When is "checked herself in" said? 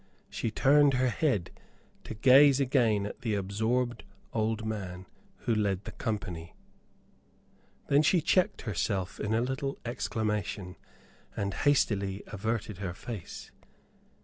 8.19-9.35